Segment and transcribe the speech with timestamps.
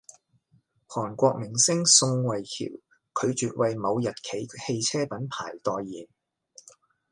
[0.87, 2.47] 韓國明星宋慧喬
[3.21, 6.07] 拒絕爲某日企汽車品牌代言